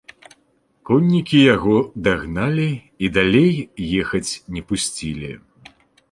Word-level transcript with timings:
Коннікі 0.89 1.41
яго 1.55 1.75
дагналі 2.07 2.65
і 3.07 3.11
далей 3.17 3.53
ехаць 3.99 4.31
не 4.55 4.61
пусцілі. 4.71 5.31